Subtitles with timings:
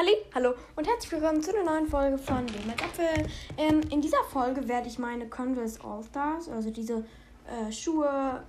[0.00, 3.28] Halli, hallo und herzlich willkommen zu einer neuen Folge von Dem mit Apfel.
[3.58, 7.04] Ähm, in dieser Folge werde ich meine Converse All Stars, also diese
[7.46, 8.42] äh, Schuhe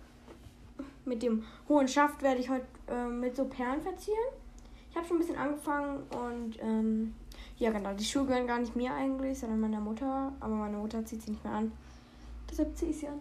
[1.03, 4.17] mit dem hohen Schaft, werde ich heute äh, mit so Perlen verzieren.
[4.89, 7.15] Ich habe schon ein bisschen angefangen und ähm,
[7.58, 10.31] ja genau, die Schuhe gehören gar nicht mir eigentlich, sondern meiner Mutter.
[10.40, 11.74] Aber meine Mutter zieht sie nicht mehr an.
[12.49, 13.20] Deshalb ziehe ich sie an.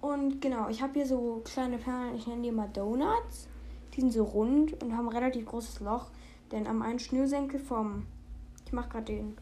[0.00, 3.48] Und genau, ich habe hier so kleine Perlen, ich nenne die mal Donuts.
[3.94, 6.12] Die sind so rund und haben ein relativ großes Loch.
[6.52, 8.06] Denn am einen Schnürsenkel vom,
[8.66, 9.36] ich mache gerade den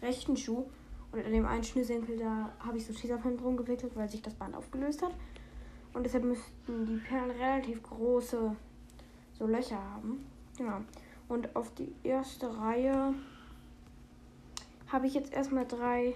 [0.00, 0.64] rechten Schuh
[1.12, 4.34] und an dem einen Schnürsenkel, da habe ich so Tesafilm drum gewickelt, weil sich das
[4.34, 5.14] Band aufgelöst hat.
[5.94, 8.54] Und deshalb müssten die Perlen relativ große
[9.32, 10.26] so Löcher haben.
[10.56, 10.80] Genau.
[11.28, 13.14] Und auf die erste Reihe
[14.88, 16.14] habe ich jetzt erstmal drei.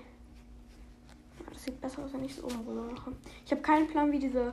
[1.53, 3.13] Das sieht besser aus, wenn ich es oben rüber mache.
[3.45, 4.53] Ich habe keinen Plan, wie diese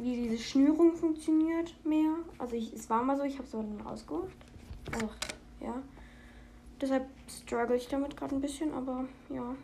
[0.00, 2.16] wie diese Schnürung funktioniert mehr.
[2.38, 4.30] Also ich, es war mal so, ich habe es aber dann rausgeholt.
[4.92, 5.16] Ach,
[5.60, 5.82] ja.
[6.80, 9.54] Deshalb struggle ich damit gerade ein bisschen, aber ja.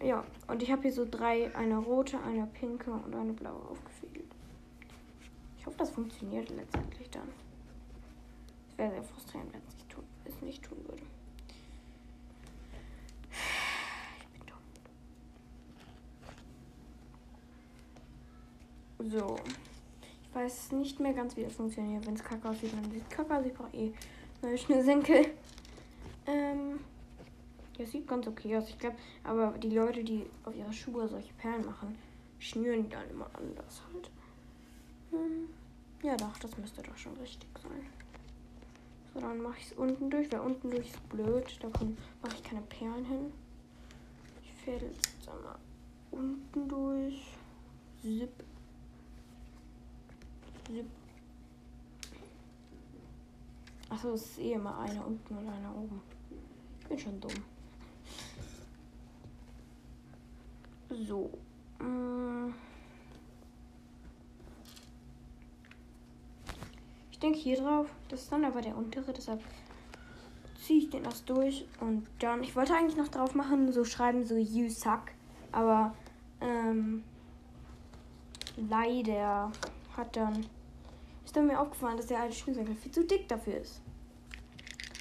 [0.00, 4.32] Ja, und ich habe hier so drei, eine rote, eine pinke und eine blaue aufgefädelt.
[5.58, 7.28] Ich hoffe, das funktioniert letztendlich dann.
[8.70, 11.02] Es wäre sehr frustrierend, wenn es nicht, tun, es nicht tun würde.
[14.20, 14.46] Ich bin
[18.98, 19.10] dumm.
[19.10, 19.36] So
[20.38, 22.06] weiß nicht mehr ganz, wie das funktioniert.
[22.06, 23.44] Wenn es kacke aussieht, dann sieht es kacke aus.
[23.44, 23.92] Ich brauche eh
[24.42, 25.26] neue Schnürsenkel.
[26.26, 26.78] Ähm,
[27.76, 28.68] ja, sieht ganz okay aus.
[28.68, 31.96] Ich glaube, aber die Leute, die auf ihre Schuhe solche Perlen machen,
[32.38, 34.10] schnüren die dann immer anders halt.
[35.10, 35.48] Hm,
[36.02, 37.86] ja, doch, das müsste doch schon richtig sein.
[39.14, 41.58] So, dann mache ich es unten durch, weil unten durch ist blöd.
[41.60, 43.32] Da mache ich keine Perlen hin.
[44.44, 45.56] Ich fädel jetzt einmal
[46.12, 47.26] unten durch.
[48.02, 48.47] Zip.
[53.90, 56.00] Achso, es ist eh immer einer unten und einer oben.
[56.80, 57.32] Ich bin schon dumm.
[60.90, 61.30] So.
[61.78, 62.52] Mm.
[67.10, 67.88] Ich denke hier drauf.
[68.08, 69.42] Das ist dann aber der untere, deshalb
[70.62, 72.42] ziehe ich den erst durch und dann.
[72.42, 75.12] Ich wollte eigentlich noch drauf machen, so schreiben, so you suck.
[75.50, 75.94] Aber
[76.42, 77.02] ähm,
[78.56, 79.50] leider
[79.96, 80.46] hat dann
[81.28, 83.82] ist dann mir aufgefallen, dass der alte Schnürsenkel viel zu dick dafür ist.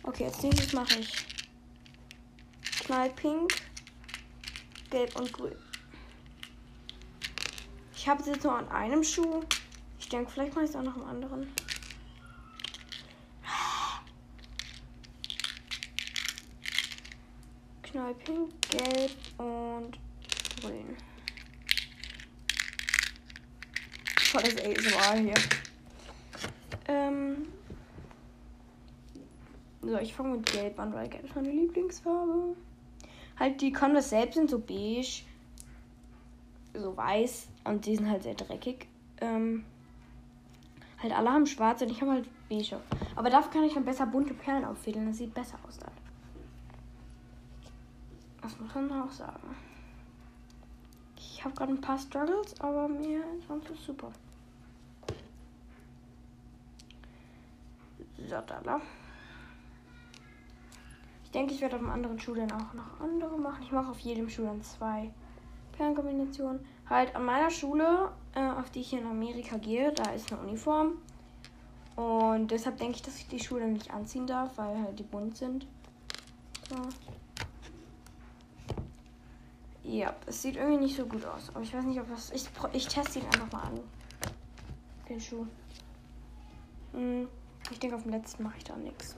[0.03, 1.25] Okay, als nächstes mache ich
[2.81, 3.53] Knallpink,
[4.89, 5.55] Gelb und Grün.
[7.95, 9.41] Ich habe es jetzt nur an einem Schuh.
[9.99, 11.47] Ich denke, vielleicht mache ich es auch noch am anderen.
[17.83, 19.97] Knallpink, Gelb und
[20.59, 20.97] Grün.
[24.17, 25.33] Volles ASMR hier.
[26.87, 27.47] Ähm
[29.81, 32.55] so, ich fange mit Gelb an, weil Gelb ist meine Lieblingsfarbe.
[33.39, 35.23] Halt, die Converse selbst sind so beige,
[36.73, 38.87] so weiß und die sind halt sehr dreckig.
[39.21, 39.63] Ähm,
[41.01, 42.79] halt, alle haben schwarz und ich habe halt beige.
[43.15, 45.07] Aber dafür kann ich dann besser bunte Perlen auffädeln.
[45.07, 45.91] Das sieht besser aus dann.
[48.41, 49.55] Das muss man auch sagen.
[51.17, 54.11] Ich habe gerade ein paar Struggles, aber mir sonst ist super.
[58.27, 58.81] Satala.
[61.23, 63.61] Ich denke, ich werde auf dem anderen Schuh dann auch noch andere machen.
[63.63, 65.11] Ich mache auf jedem Schuh dann zwei
[65.73, 66.65] Perlenkombinationen.
[66.89, 70.41] Halt an meiner Schule, äh, auf die ich hier in Amerika gehe, da ist eine
[70.41, 70.93] Uniform.
[71.95, 75.03] Und deshalb denke ich, dass ich die Schuhe dann nicht anziehen darf, weil halt die
[75.03, 75.67] bunt sind.
[76.69, 76.75] So.
[79.83, 81.49] Ja, es sieht irgendwie nicht so gut aus.
[81.49, 82.31] Aber ich weiß nicht, ob das.
[82.31, 83.79] Ich, ich teste ihn einfach mal an.
[85.09, 85.45] Den Schuh.
[86.93, 87.27] Hm.
[87.71, 89.15] Ich denke, auf dem letzten mache ich da nichts.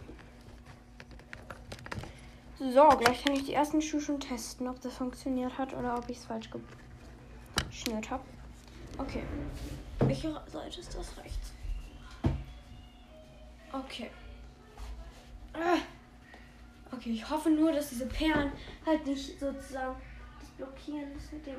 [2.59, 6.09] So, gleich kann ich die ersten Schuhe schon testen, ob das funktioniert hat oder ob
[6.09, 6.49] ich es falsch
[7.69, 8.23] geschnürt habe.
[8.97, 9.23] Okay.
[9.99, 11.17] Welche Seite ist das?
[11.17, 11.53] Rechts.
[13.71, 14.09] Okay.
[15.53, 15.77] Ah.
[16.91, 18.51] Okay, ich hoffe nur, dass diese Perlen
[18.85, 19.95] halt nicht sozusagen
[20.39, 21.55] das blockieren das mit dem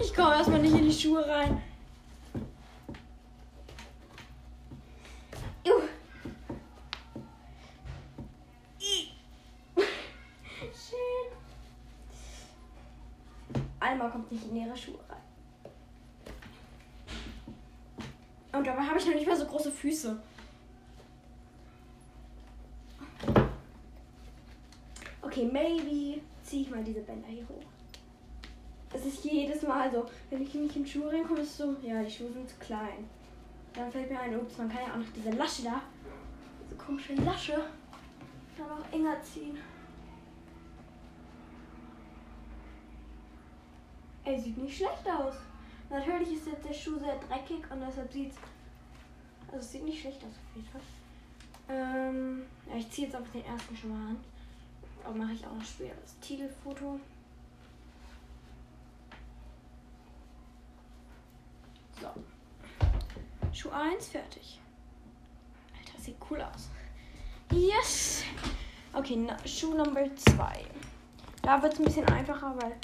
[0.00, 1.62] Ich komme erstmal nicht in die Schuhe rein.
[10.72, 11.32] Schön.
[13.80, 15.22] Alma kommt nicht in ihre Schuhe rein.
[18.52, 20.20] Und dabei habe ich noch nicht mal so große Füße.
[25.22, 27.64] Okay, maybe ziehe ich mal diese Bänder hier hoch.
[29.06, 32.10] Ist jedes Mal so, wenn ich nicht in Schuhe reinkomme, ist es so, ja, die
[32.10, 33.08] Schuhe sind zu klein.
[33.72, 35.82] Dann fällt mir ein, ups, man kann ja auch noch diese Lasche da,
[36.64, 37.66] diese komische Lasche,
[38.58, 39.56] dann auch enger ziehen.
[44.24, 45.34] Ey, sieht nicht schlecht aus.
[45.88, 48.38] Natürlich ist jetzt der Schuh sehr dreckig und deshalb sieht es.
[49.46, 50.80] Also es sieht nicht schlecht aus auf jeden Fall.
[51.68, 54.16] Ähm, ja, ich ziehe jetzt auch den ersten schon mal an.
[55.04, 56.98] Aber mache ich auch noch später das Titelfoto.
[62.00, 62.08] So.
[63.56, 64.60] Schuh 1 fertig.
[65.78, 66.68] Alter, sieht cool aus.
[67.50, 68.22] Yes!
[68.92, 70.66] Okay, na, Schuh Nummer 2.
[71.40, 72.76] Da wird es ein bisschen einfacher, weil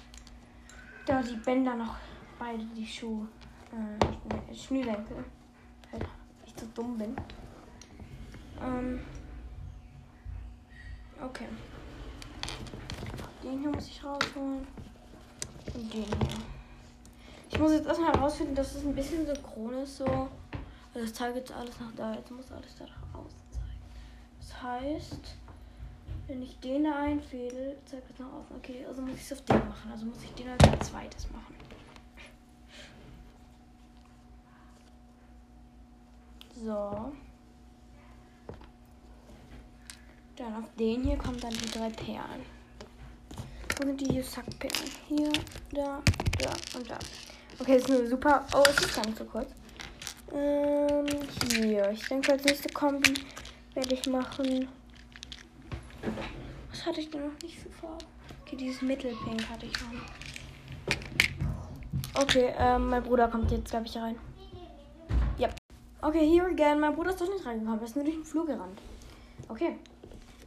[1.04, 1.96] da die Bänder noch
[2.38, 3.28] beide die Schuhe
[3.70, 5.22] äh, Schnürsenkel.
[5.92, 6.06] Halt,
[6.46, 7.16] ich so dumm bin.
[8.62, 9.02] Ähm,
[11.22, 11.48] okay.
[13.42, 14.66] Den hier muss ich rausholen.
[15.75, 16.38] Und den hier.
[17.50, 19.98] Ich muss jetzt erstmal herausfinden, dass es ein bisschen synchron ist.
[19.98, 20.30] So.
[20.94, 22.14] Das zeigt jetzt alles nach da.
[22.14, 23.82] Jetzt muss alles da nach außen zeigen.
[24.38, 25.36] Das heißt,
[26.26, 28.56] wenn ich den da einfädel, zeigt es nach außen.
[28.56, 29.90] Okay, also muss ich es auf den machen.
[29.90, 31.54] Also muss ich den als zweites machen.
[36.54, 37.12] So.
[40.36, 42.46] Dann auf den hier kommen dann die drei Perlen.
[43.76, 44.90] Wo sind die Sackperlen?
[45.08, 45.32] Hier,
[45.72, 46.00] da,
[46.38, 46.98] da und da.
[47.58, 48.46] Okay, das ist eine super.
[48.54, 49.50] Oh, es ist gar nicht so kurz.
[50.34, 51.06] Ähm,
[51.50, 51.90] hier.
[51.90, 53.14] Ich denke, als nächste Kombi
[53.75, 54.69] werde ich machen.
[56.70, 58.05] Was hatte ich denn noch nicht für Farbe?
[58.43, 60.00] Okay, dieses Mittelpink hatte ich schon.
[62.14, 64.17] Okay, ähm, mein Bruder kommt jetzt, glaube ich, rein.
[65.38, 65.49] Ja.
[66.00, 66.81] Okay, here again.
[66.81, 67.81] Mein Bruder ist doch nicht reingekommen.
[67.81, 68.78] Er ist nur durch den Flur gerannt.
[69.49, 69.76] Okay.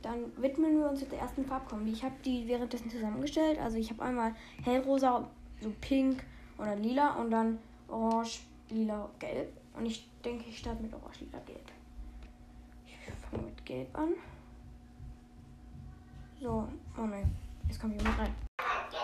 [0.01, 1.91] Dann widmen wir uns jetzt der ersten Farbkombi.
[1.91, 3.57] Ich habe die währenddessen zusammengestellt.
[3.59, 5.27] Also ich habe einmal hellrosa,
[5.61, 6.23] so pink
[6.59, 7.57] oder lila und dann
[7.87, 9.51] orange, lila, gelb.
[9.77, 11.71] Und ich denke, ich starte mit orange, lila, gelb.
[12.85, 12.95] Ich
[13.29, 14.09] fange mit gelb an.
[16.41, 16.67] So,
[16.97, 17.35] oh nein,
[17.67, 18.35] jetzt kommt jemand rein.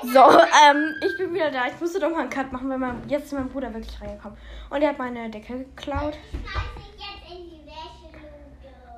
[0.03, 1.67] So, ähm, ich bin wieder da.
[1.67, 4.37] Ich musste doch mal einen Cut machen, weil mein, jetzt ist mein Bruder wirklich reingekommen.
[4.69, 6.17] Und er hat meine Decke geklaut.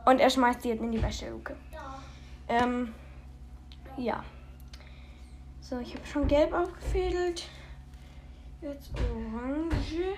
[0.05, 1.55] Und er schmeißt sie jetzt in die Wäscheluke.
[2.47, 2.93] Ähm,
[3.97, 4.23] ja.
[5.61, 7.47] So, ich habe schon gelb aufgefädelt.
[8.61, 10.17] Jetzt orange.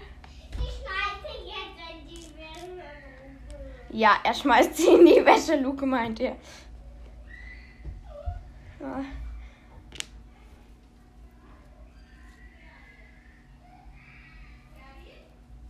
[3.95, 6.35] Ja, er schmeißt sie in die Wäscheluke, meint er.
[8.81, 9.05] Ja.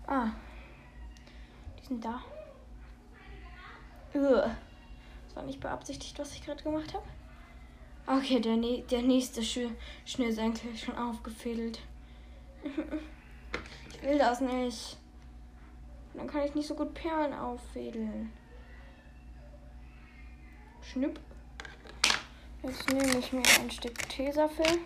[0.08, 0.32] Ah.
[1.78, 2.20] Die sind da.
[4.16, 4.50] Ugh.
[5.28, 7.06] Das war nicht beabsichtigt, was ich gerade gemacht habe.
[8.08, 9.70] Okay, der, der nächste Sch
[10.04, 11.80] Schnürsenkel ist schon aufgefädelt.
[14.06, 14.98] will das nicht.
[16.14, 18.32] Dann kann ich nicht so gut Perlen auffädeln.
[20.82, 21.20] Schnipp.
[22.64, 24.80] Jetzt nehme ich mir ein Stück Tesafilm.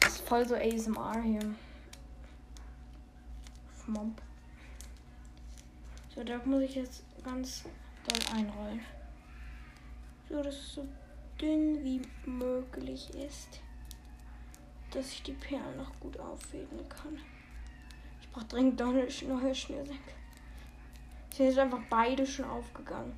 [0.00, 1.54] Das ist voll so ASMR hier.
[3.84, 4.20] Schmomp.
[6.14, 7.64] So, da muss ich jetzt ganz
[8.08, 8.80] doll einrollen.
[10.28, 10.88] So, dass es so
[11.40, 13.60] dünn wie möglich ist.
[14.90, 17.18] Dass ich die Perlen noch gut auffädeln kann.
[18.38, 19.96] Brauche dringend neue Schnürsenkel.
[21.34, 23.12] Sind einfach beide schon aufgegangen.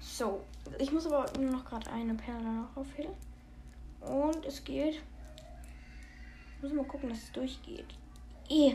[0.00, 0.44] So,
[0.78, 3.14] ich muss aber nur noch gerade eine Perle noch auffädeln.
[4.00, 5.00] Und es geht.
[6.56, 7.94] Ich muss mal gucken, dass es durchgeht.
[8.48, 8.74] Eh.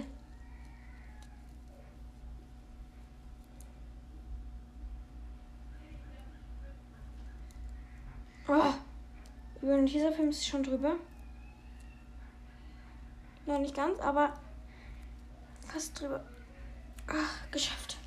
[8.47, 8.73] Oh.
[9.65, 10.95] Über den Teaserfilm ist schon drüber.
[13.47, 14.31] Noch nicht ganz, aber
[15.67, 16.23] fast drüber.
[17.07, 17.97] Ach, geschafft.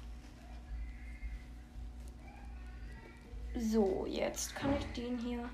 [3.57, 5.51] So, jetzt kann ich den hier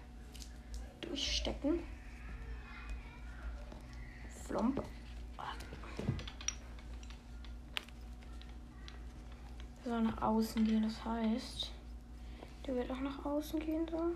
[1.00, 1.78] durchstecken.
[4.46, 4.84] Flomp.
[9.84, 11.70] soll nach außen gehen, das heißt,
[12.66, 14.14] der wird auch nach außen gehen so.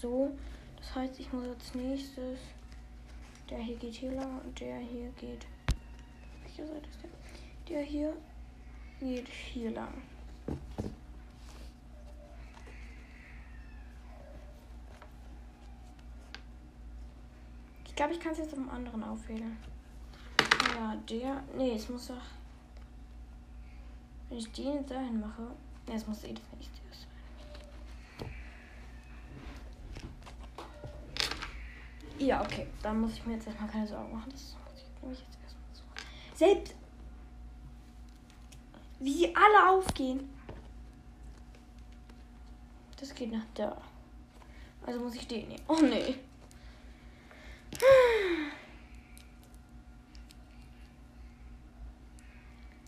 [0.00, 0.30] So,
[0.76, 2.38] das heißt, ich muss als nächstes,
[3.50, 5.46] der hier geht hier lang und der hier geht.
[6.42, 7.10] Welche Seite ist der?
[7.68, 8.16] Der hier
[9.00, 9.94] geht hier lang.
[17.98, 19.56] glaube, ich kann es jetzt auf dem anderen aufwählen.
[20.76, 21.42] Ja, der.
[21.56, 22.14] Nee, es muss doch.
[24.28, 25.42] Wenn ich den dahin mache.
[25.88, 27.07] Ne, es muss eh das nächste sein.
[32.28, 32.66] Ja, okay.
[32.82, 34.30] Dann muss ich mir jetzt erstmal keine Sorgen machen.
[34.30, 35.82] Das muss ich nämlich jetzt erstmal so.
[36.34, 36.74] Selbst.
[39.00, 40.28] Wie sie alle aufgehen.
[43.00, 43.80] Das geht nach da.
[44.84, 45.62] Also muss ich den nehmen.
[45.68, 46.16] Oh nee.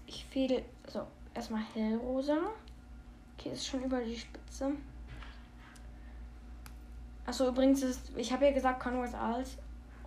[0.06, 0.66] Ich fehle.
[0.86, 2.36] So, erstmal hellrosa.
[3.38, 4.72] Okay, ist schon über die Spitze.
[7.30, 8.10] Achso, übrigens ist.
[8.16, 9.56] Ich habe ja gesagt, Converse als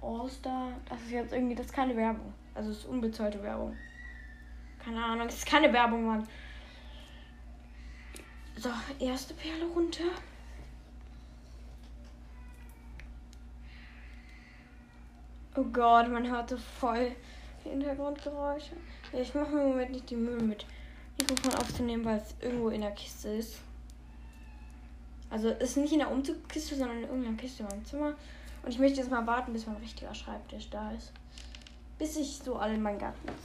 [0.01, 0.73] All-Star.
[0.89, 1.55] Das ist jetzt irgendwie.
[1.55, 2.33] Das ist keine Werbung.
[2.53, 3.77] Also, es ist unbezahlte Werbung.
[4.83, 6.27] Keine Ahnung, es ist keine Werbung, Mann.
[8.57, 10.03] So, erste Perle runter.
[15.55, 17.13] Oh Gott, man hörte voll
[17.63, 18.75] Hintergrundgeräusche.
[19.13, 20.65] Ich mache mir im Moment nicht die Mühe mit
[21.17, 23.61] Mikrofon aufzunehmen, weil es irgendwo in der Kiste ist.
[25.33, 28.13] Also ist nicht in der Umzugskiste, sondern in irgendeiner Kiste in meinem Zimmer.
[28.61, 31.11] Und ich möchte jetzt mal warten, bis mein richtiger Schreibtisch da ist.
[31.97, 33.01] Bis ich so alle in meinen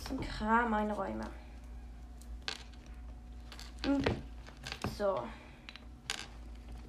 [0.06, 1.24] zum Kram einräume.
[3.86, 4.02] Hm.
[4.98, 5.22] So.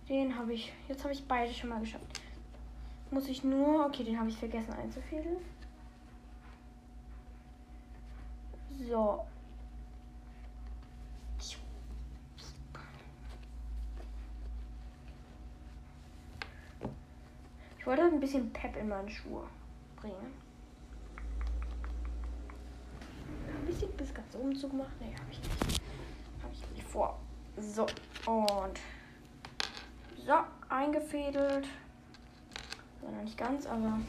[0.09, 0.73] Den habe ich.
[0.89, 2.03] Jetzt habe ich beide schon mal geschafft.
[3.09, 3.85] Muss ich nur.
[3.85, 5.37] Okay, den habe ich vergessen einzufädeln.
[8.85, 9.23] So.
[17.78, 19.43] Ich wollte ein bisschen Pep in meine Schuhe
[19.95, 20.31] bringen.
[23.47, 24.91] Ein bisschen bis ganz oben zugemacht.
[24.99, 25.81] Nee, habe ich nicht.
[26.43, 27.17] Habe ich nicht vor.
[27.57, 27.87] So,
[28.27, 28.79] und
[30.23, 30.33] so,
[30.69, 31.65] eingefädelt.
[33.01, 33.99] Ja, noch nicht ganz, aber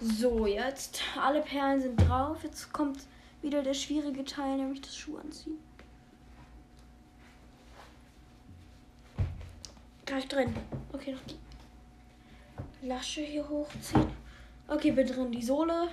[0.00, 2.42] so, jetzt alle Perlen sind drauf.
[2.42, 3.04] Jetzt kommt
[3.42, 5.58] wieder der schwierige Teil, nämlich das Schuh anziehen.
[10.06, 10.56] Gleich drin.
[10.94, 11.36] Okay, noch die
[12.82, 14.10] Lasche hier hochziehen.
[14.68, 15.32] Okay, bin drin.
[15.32, 15.88] Die Sohle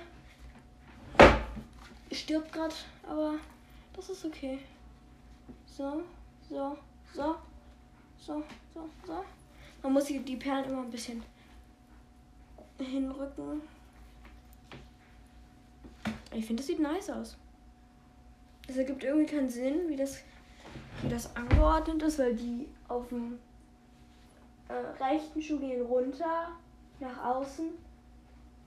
[2.12, 2.74] stirbt gerade,
[3.08, 3.34] aber
[3.94, 4.58] das ist okay.
[5.66, 6.02] So,
[6.48, 6.76] so,
[7.12, 7.36] so,
[8.18, 8.42] so,
[8.74, 9.24] so, so.
[9.82, 11.22] Man muss die Perlen immer ein bisschen
[12.78, 13.60] hinrücken.
[16.32, 17.36] Ich finde, das sieht nice aus.
[18.66, 20.18] Es ergibt irgendwie keinen Sinn, wie das,
[21.02, 23.38] wie das angeordnet ist, weil die auf dem
[24.68, 26.48] äh, rechten Schuh gehen runter,
[27.00, 27.70] nach außen.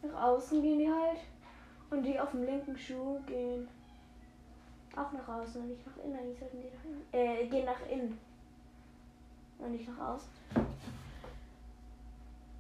[0.04, 1.20] Nach außen gehen die halt.
[1.90, 3.68] Und die auf dem linken Schuh gehen
[4.96, 6.18] auch nach außen und nicht nach innen.
[6.18, 7.04] Eigentlich sollten die nach innen.
[7.12, 8.20] Äh, gehen nach innen.
[9.60, 10.30] Und nicht nach außen.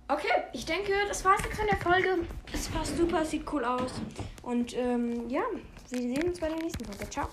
[0.10, 2.26] Okay, ich denke, das war's jetzt von der Folge.
[2.54, 3.92] Es passt super, sieht cool aus.
[4.42, 5.42] Und ähm, ja,
[5.90, 7.10] wir sehen uns bei der nächsten Folge.
[7.10, 7.28] Ciao.